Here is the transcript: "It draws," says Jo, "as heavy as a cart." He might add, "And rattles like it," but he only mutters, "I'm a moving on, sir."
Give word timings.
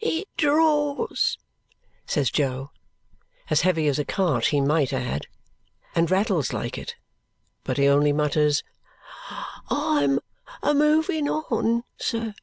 "It 0.00 0.26
draws," 0.36 1.38
says 2.06 2.32
Jo, 2.32 2.72
"as 3.48 3.60
heavy 3.60 3.86
as 3.86 4.00
a 4.00 4.04
cart." 4.04 4.46
He 4.46 4.60
might 4.60 4.92
add, 4.92 5.28
"And 5.94 6.10
rattles 6.10 6.52
like 6.52 6.76
it," 6.76 6.96
but 7.62 7.76
he 7.78 7.86
only 7.86 8.12
mutters, 8.12 8.64
"I'm 9.70 10.18
a 10.60 10.74
moving 10.74 11.28
on, 11.30 11.84
sir." 11.98 12.34